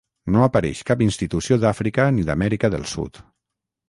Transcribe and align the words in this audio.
No 0.35 0.39
apareix 0.43 0.79
cap 0.87 1.03
institució 1.07 1.57
d'Àfrica 1.63 2.07
ni 2.15 2.25
d'Amèrica 2.31 2.73
del 2.77 2.89
Sud. 2.93 3.21